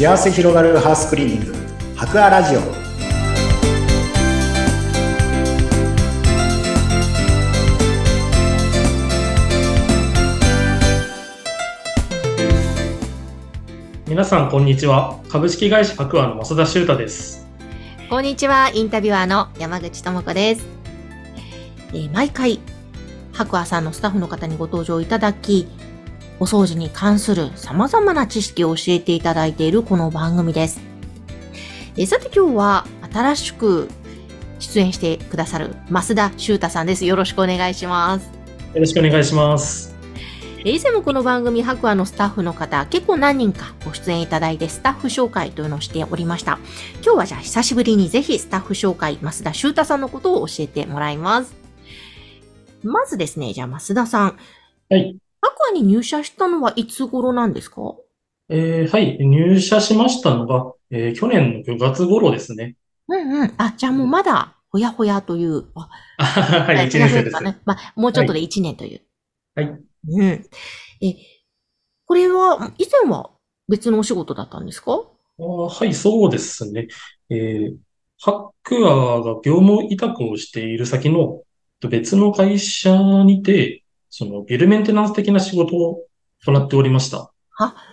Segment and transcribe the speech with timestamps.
[0.00, 1.54] 幸せ広がるハウスクリーニング。
[1.94, 2.60] 博アラジオ。
[14.08, 15.20] 皆さんこんにちは。
[15.28, 17.46] 株式会社博アの増田修太です。
[18.08, 20.66] こんにちは、インタビュアーの山口智子です。
[21.92, 22.60] えー毎回、
[23.34, 25.68] 白亜さんのスタッフの方にご登場いただき、
[26.42, 30.80] お掃除に関する様々な知識を教えていただいているこの番組です。
[31.98, 33.90] えーさて今日は新しく
[34.58, 37.04] 出演してくださる増田修太さんです。
[37.04, 38.24] よろしくお願いします。
[38.72, 39.94] よろしくお願いします
[40.60, 46.58] えー以前もこの番組、白亜のスタッフの方、結構何人かご出演いただいて、スタッフ紹介というのをしておりました。
[47.04, 51.54] 今日はじゃあ久しぶりにぜひスタッフ紹介、増田修太さんのことを教えてもらいます。
[52.82, 54.38] まずですね、じゃあ増田さん。
[54.88, 55.18] はい。
[55.40, 57.94] 白亜に入社したのはいつ頃なんですか？
[58.48, 62.76] えーはい入社しましたのが、えー去年の5月頃ですね
[63.08, 63.54] うんうん。
[63.58, 65.64] あ、じゃあもうまだ、ほやほやという。
[65.74, 65.88] あ
[66.18, 67.58] あはい1違う年生ですかね。
[67.64, 69.00] まあ、もうちょっとで1年という。
[69.54, 69.66] はい
[70.08, 70.22] うん。
[71.02, 71.16] え、
[72.06, 73.30] これは、以前は
[73.68, 74.92] 別のお仕事だったんですか？
[75.38, 76.88] あーはいそうですね
[77.30, 77.76] えー
[78.22, 81.42] ハックアが業務委託をしている先の
[81.80, 82.90] と別の会社
[83.24, 86.04] にてそのビルメンテナンス的な仕事を
[86.44, 87.32] 行っておりました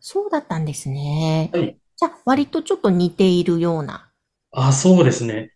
[0.00, 1.50] そうだったんですね。
[1.52, 4.08] はいじゃあ、割とちょっと似ているような。
[4.52, 5.52] あそうですね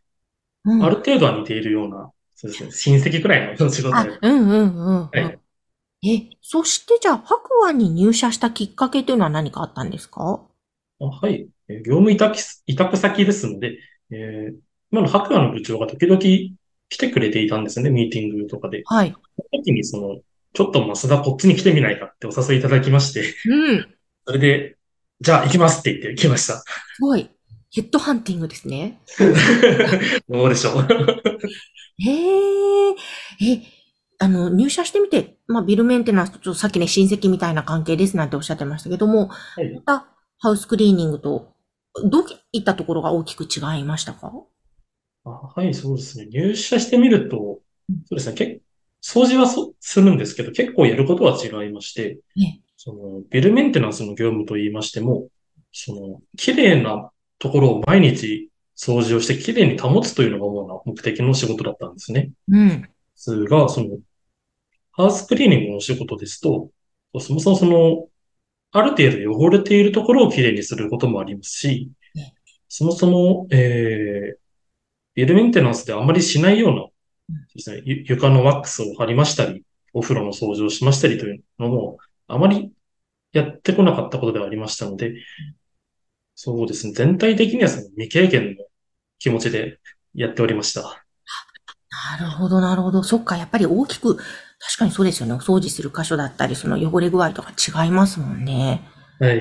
[0.65, 5.39] うんある程度は似ているようなそうですね親戚くらいの仕事あで、うんうんうん、うんはい
[6.05, 10.41] え、そしてじゃあ、白亜に入社したきっかけというのは何かあったんですか？
[11.01, 11.49] あはい。
[11.69, 13.79] えー業務委託す、委託先ですので、
[14.11, 14.57] えー
[14.91, 16.53] 今の白亜の部長が時々来
[16.99, 18.83] てくれていたんですね、ミーティングとかで。
[18.85, 19.13] はい。
[19.13, 20.21] その時にその、
[20.55, 23.87] ちょっと増田こっちに来てみないかってお誘いいただきまして、うん。
[24.27, 24.77] それで、
[25.21, 26.59] じゃあ行きますって言って来ました。
[26.59, 26.65] す
[27.01, 27.31] ごい。
[27.75, 29.01] ヘッドハンティングですね。
[30.29, 30.87] どうでしょう。
[31.99, 32.91] へえ。
[32.91, 33.63] え、
[34.19, 40.07] あの、入社してみて、まあ、ビルメンテナンスとちょっとさっきね、親戚みたいな関係ですなんておっしゃってましたけども、はいまた、
[40.39, 41.55] ハウスクリーニングと、
[42.05, 44.33] どういったところが大きく違いましたか？
[45.25, 46.27] あはい、そうですね。
[46.31, 47.63] 入社してみると、そ
[48.13, 48.61] うですね、け
[49.03, 55.29] 掃除はそするんですけど、結構やることは違いまして、ねその、ビルメンテナンスの業務と言いましても、
[55.73, 62.31] その、綺麗なところを毎日掃除をして綺麗に保つというのが主な目的の仕事だったんですね。
[62.49, 62.83] うん。
[62.83, 63.99] ですが、その、
[64.93, 66.71] ハウスクリーニングの仕事ですと、
[67.21, 68.09] そもそもその、
[68.73, 72.35] ある程度汚れているところをきれいにすることもありますしね、
[72.69, 74.39] そもそも、えー、
[75.15, 76.87] ビルメンテナンスであまりしないような、
[77.55, 82.73] ですね、ゆ床のワックスを貼りましたり、お風呂の掃除をしましたりというのも、あまり
[83.33, 85.15] やってこなかったことではありましたので、
[86.35, 88.65] そうですね、全体的にはその未経験の
[89.19, 89.79] 気持ちで
[90.15, 91.05] やっておりました。
[92.11, 93.03] なるほど、なるほど。
[93.03, 94.25] そっか、やっぱり大きく、確
[94.79, 95.35] かにそうですよね。
[95.35, 98.83] お掃除する箇所だったり、その汚れ具合とか違いますもんね。
[99.21, 99.39] はい。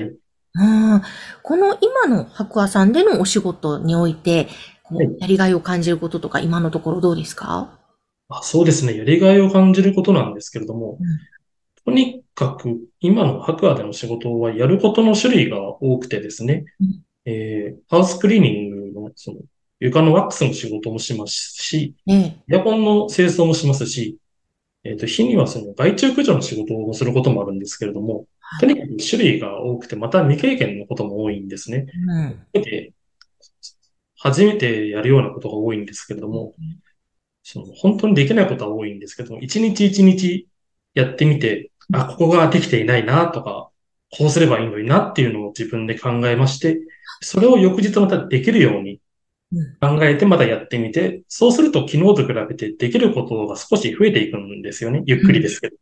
[0.54, 1.02] うん。
[1.42, 4.48] この今の白亜さんでのお仕事において、
[5.18, 7.78] やりがいを感じることとか、今のところどうですか？
[8.28, 8.96] あそうですね。
[8.96, 11.06] やりがいを感じることなんですけれども、うん
[11.84, 19.38] とにかく今の白亜での仕事はやることの種類が多くてですね、うんえーハウスクリーニングのその
[19.80, 22.36] 床のワックスの仕事もしますし、ええ。
[22.54, 24.16] エアコンの清掃もしますし、
[24.84, 28.26] えっと、日にはその害虫駆除の仕事をすることもあるんですけれども、
[28.60, 31.86] とにかく種類が多くて、また未経験のことも多いんですね。
[32.54, 32.62] うん。
[32.62, 32.92] で
[34.22, 36.54] 初めてやるようなことが多いんですけれども、
[37.42, 40.46] その本当にできないことは多いんですけども、一日一日
[40.94, 43.70] やってみて、あ、ここができていないなとか、
[44.16, 46.78] こうすればいいのになっていうのを自分で考えまして、
[47.20, 49.00] それを翌日またできるように
[49.52, 55.02] うん考えてまたやってみて、そうすると昨日と比べてできることが少し増えていくんですよね。
[55.04, 55.76] ゆっくりですけど。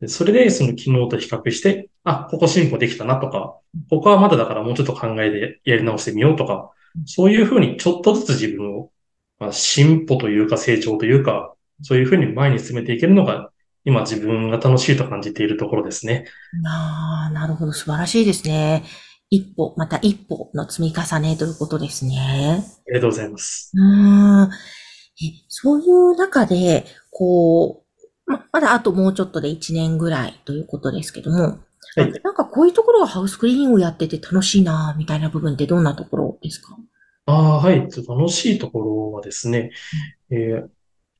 [0.00, 3.58] でそれでその昨日と比較して、あ、ここ進歩できたなとか、
[3.90, 6.72] ここはまだだからもうちょっと考えてやり直してみようとか、
[7.04, 8.90] そういうふうにちょっとずつ自分を、
[9.38, 13.50] まあ、進歩というか成長というか、そういうふうに前に進めていけるのが、
[13.84, 16.24] 今自分が楽しいと感じているところですね。
[16.66, 17.72] ああ、なるほど。
[17.72, 18.84] 素晴らしいですね。
[19.30, 22.64] 一歩、また一歩の積み重ねということですね。
[22.88, 23.70] ありがとうございます。
[23.74, 24.50] うーん。
[25.22, 27.84] えそういう中で、こ
[28.26, 31.58] う、ま、まだあともうちょっとで1年ぐらいということですけども、
[31.96, 36.76] はいなんかこういうところがハウスクリーニングをやってて楽しいなみたいな部分ってどんなところですか？
[37.26, 37.80] ああ、はい。
[37.80, 39.70] 楽しいところはですね、
[40.30, 40.68] えー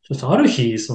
[0.09, 0.95] そしてある日、そ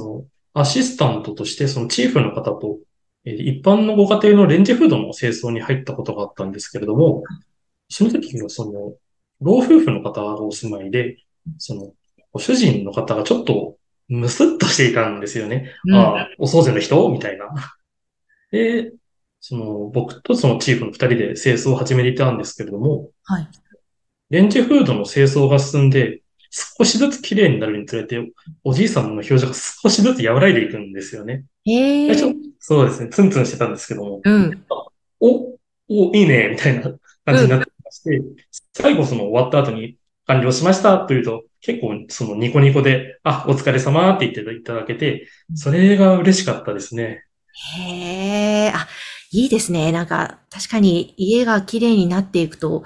[0.54, 2.78] の、アシスタントとして、そのチーフの方と、
[3.26, 7.22] えー一般のご家庭のレンジフードの清掃に入ったことがあったんですけれども、
[7.90, 8.94] その時はその、
[9.42, 11.18] 老夫婦の方がお住まいで、
[11.58, 11.92] その、
[12.32, 13.76] ご主人の方がちょっと
[14.08, 15.72] ムスッとしていたんですよね。
[15.86, 17.08] うんああ、お掃除の人？
[17.10, 17.52] みたいな。
[18.50, 18.92] で、
[19.40, 23.48] その、僕とそのチーフの二人で清掃を始めていたんですけれども、はい。
[24.32, 28.18] レンジフードの清掃が進んで、少しずつ綺麗になるにつれて、
[28.64, 31.44] おじいさんの表情が少しずつ和らいでいくんですよね。
[31.66, 32.14] へえ。
[32.58, 34.64] そうですね、ツンツンしてたんですけども、うん。
[35.20, 35.58] お、
[35.88, 36.82] お、いいね、みたいな
[37.26, 38.22] 感じになってまして、
[38.72, 47.24] 最後その終わった後に完了しましたというと、結構そのニコニコで、あ、お疲れ様って言っていただけて、それが嬉しかったですね。
[47.76, 48.72] へえ。
[48.74, 48.88] あ、
[49.30, 49.92] いいですね。
[49.92, 52.84] なんか、確かに家が綺麗になっていくと、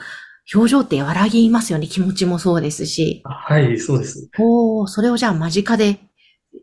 [0.54, 1.87] 表情って和らぎますよね。
[1.87, 3.22] 気持ちもそうですし。
[3.25, 4.28] はい、そうです。
[4.38, 5.98] おー、それをじゃあ間近で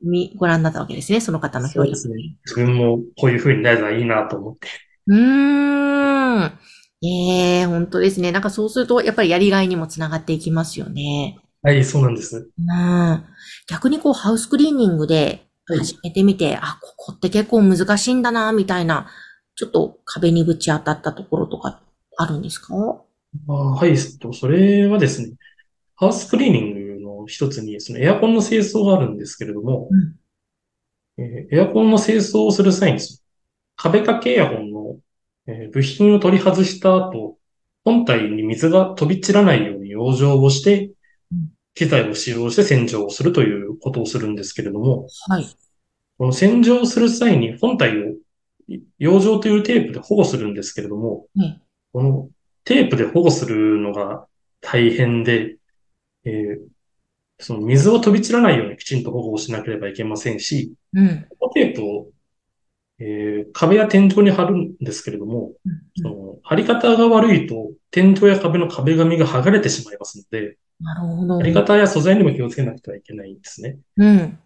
[0.02, 1.20] 見、ご覧になったわけですね。
[1.20, 1.84] その方の表情。
[1.84, 2.16] そうですね。
[2.46, 4.68] 自分もこういう風になるのはいいなと思って。
[5.08, 6.60] うーん。
[7.06, 8.32] ええ本当ですね。
[8.32, 11.38] なんかそうすると、やっぱりやりがいにもつながっていきますよね。
[11.62, 12.50] はい、そうなんです。
[12.58, 13.24] うん。
[13.68, 19.08] 逆にこう、ハウスクリーニングではい始めてみて、あ、ここって結構難しいんだな、みたいな、
[19.56, 21.82] ちょっと壁にぶち当たったところとか
[22.18, 22.74] あるんですか？
[23.48, 25.36] あはい、とそれはですね、
[25.96, 31.24] ハウスクリーニングの一つに、そのエアコンの清掃があるんですけれども、うん。
[31.24, 33.00] えーエアコンの清掃をする際に、
[33.76, 35.00] 壁掛けエアコンの、
[35.48, 37.38] えー部品を取り外した後、
[37.84, 40.92] 本体に水が飛び散らないように養生をして
[41.32, 45.46] うん、機材を使用して洗浄をするということをするんですけれども、はい。
[46.18, 48.14] この洗浄をする際に本体を
[49.00, 51.60] 養生というテープで保護するんですけれども、ね
[51.92, 52.30] この
[52.64, 54.28] テープで保護するのが
[54.62, 55.58] 大変で、
[56.26, 56.74] えー
[57.40, 61.26] その水を飛び散らないようにきちんと保護をしなければいけませんし、うん。
[61.38, 62.08] このテープを、
[63.00, 65.54] えー壁や天井に貼るんですけれども、
[66.02, 71.38] その貼り方が悪いと天井や壁の壁紙が剥がれてしまいますので、なるほど。
[71.40, 73.78] 貼り方や素材にも気をつけなくてはいけないんですね。
[73.98, 74.40] うん。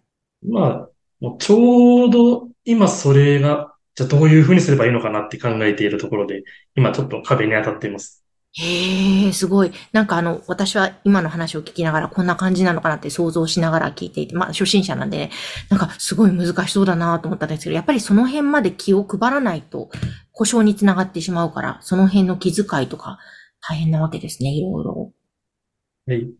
[0.48, 0.88] まあ、
[1.20, 6.44] もうちょうど今それが、じゃあどういうふうにすればいいのかなって考えているところで、
[6.76, 8.24] 今ちょっと壁に当たっています。
[8.52, 9.72] へえ、すごい。
[9.90, 15.30] なんかあの、私は今の話を聞きながらこんな感じなのかなって想像しながら聞いていて、まあ初心者なんで、ね、
[15.68, 19.90] なんかすごい難しそうだなと思ったんですけど、やっぱりその辺まで気を配らないと
[20.30, 23.18] 故障につながってしまうから、その辺の気遣いとか
[23.60, 25.12] 大変なわけですね、いろいろ。
[26.06, 26.32] はい。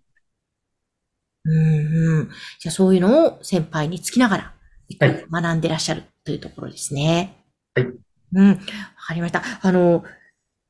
[1.45, 2.31] うんうん。
[2.61, 4.55] じゃあそういうのを先輩につきながら、
[5.01, 7.35] はい学んでらっしゃるというところですね。
[7.35, 7.38] はい。
[7.81, 8.49] うん。
[8.51, 8.57] わ
[9.07, 9.43] かりました。
[9.63, 10.05] あの、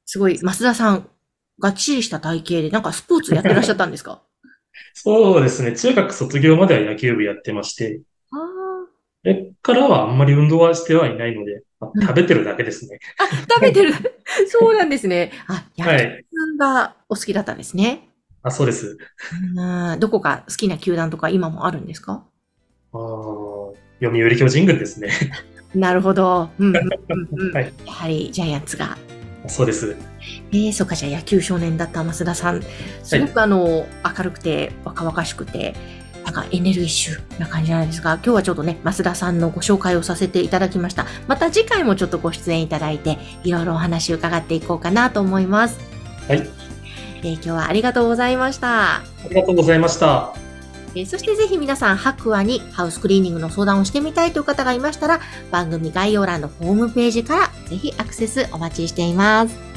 [0.07, 1.09] すごい、増田さん、
[1.61, 4.23] がっちりした体型で、なんかスポーツやってらっしゃったんですか？
[4.95, 5.77] そうですね。
[5.77, 8.01] 中学卒業までは野球部やってまして、
[8.33, 8.39] ああ。
[9.25, 11.63] それからはあんまり運動はしてはいないので、
[12.01, 13.01] 食べてるだけですね。
[13.51, 13.93] 食べてる。
[14.49, 15.33] そうなんですね。
[15.49, 16.25] あ、野球はい。
[16.59, 18.09] がお好きだったんですね。
[18.43, 18.97] あ、そうです。
[19.57, 20.01] うん。
[20.01, 22.25] どこか好きな球団とか今もあるんですか？
[22.93, 25.11] あー読売巨人軍ですね。
[25.75, 26.49] なるほど。
[26.59, 27.53] うんうんうんうん。
[27.55, 27.73] はい。
[27.87, 28.97] やはりジャイアンツが
[29.47, 29.97] そうです。
[30.53, 32.63] えー、そうか、じゃあ野球少年だった増田さん。
[33.03, 33.87] すごくあの、
[34.17, 35.75] 明るくて、若々しくて、
[36.25, 41.07] なんかエネルギッシュな感じなんですが、今日はちょっとね、増田さんのご紹介をさせていただきました。
[41.27, 45.79] また次回もちょっとご出演いただいて、いろいろお話を伺っていこうかなと思います。
[46.29, 46.49] はい。
[47.21, 48.97] えー今日はありがとうございました。
[48.97, 50.48] ありがとうございました。
[50.95, 59.68] えーそしてぜひ皆さん、白亜にハウスクリーニングの相談をしてみたいという方がいましたら、番組概要欄のホームページからぜひアクセスお待ちしています。